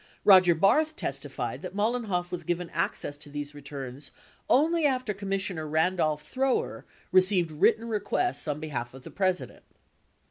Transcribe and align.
Roger 0.25 0.55
Barth 0.55 0.95
testified 0.95 1.61
that 1.61 1.75
Mollenhoff 1.75 2.31
was 2.31 2.41
given 2.41 2.71
access 2.71 3.17
to 3.17 3.29
these 3.29 3.53
returns 3.53 4.09
only 4.49 4.83
after 4.83 5.13
Commissioner 5.13 5.67
Randolph 5.67 6.27
Thrower 6.27 6.85
received 7.11 7.51
written 7.51 7.87
requests 7.87 8.47
on 8.47 8.59
behalf 8.59 8.95
of 8.95 9.03
the 9.03 9.11
President. 9.11 9.63